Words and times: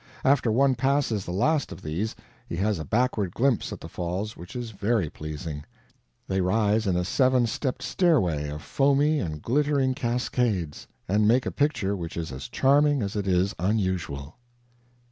After 0.23 0.51
one 0.51 0.73
passes 0.73 1.25
the 1.25 1.31
last 1.31 1.71
of 1.71 1.83
these 1.83 2.15
he 2.49 2.55
has 2.55 2.79
a 2.79 2.83
backward 2.83 3.35
glimpse 3.35 3.71
at 3.71 3.79
the 3.81 3.87
falls 3.87 4.35
which 4.35 4.55
is 4.55 4.71
very 4.71 5.11
pleasing 5.11 5.63
they 6.27 6.41
rise 6.41 6.87
in 6.87 6.95
a 6.95 7.05
seven 7.05 7.45
stepped 7.45 7.83
stairway 7.83 8.49
of 8.49 8.63
foamy 8.63 9.19
and 9.19 9.43
glittering 9.43 9.93
cascades, 9.93 10.87
and 11.07 11.27
make 11.27 11.45
a 11.45 11.51
picture 11.51 11.95
which 11.95 12.17
is 12.17 12.31
as 12.31 12.47
charming 12.49 13.03
as 13.03 13.15
it 13.15 13.27
is 13.27 13.53
unusual. 13.59 14.37